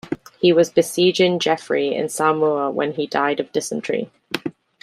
He 0.39 0.51
was 0.51 0.71
besieging 0.71 1.37
Geoffrey 1.37 1.93
in 1.93 2.07
Saumur 2.07 2.71
when 2.73 2.93
he 2.93 3.05
died 3.05 3.39
of 3.39 3.51
dysentery. 3.51 4.09